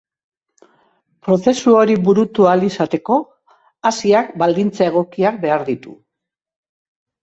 Prozesu 1.27 1.75
hori 1.81 1.99
burutu 2.09 2.49
ahal 2.53 2.67
izateko, 2.71 3.21
haziak 3.93 4.35
baldintza 4.45 4.93
egokiak 4.93 5.43
behar 5.49 5.71
ditu. 5.73 5.99